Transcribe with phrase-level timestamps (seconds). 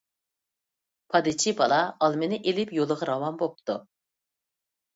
[1.15, 3.79] پادىچى بالا ئالمىنى ئېلىپ، يولىغا راۋان بوپتۇ.